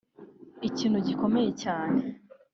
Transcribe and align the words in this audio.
Ikintu 0.67 0.97
gikomeye 1.07 1.51
cyane 1.63 2.01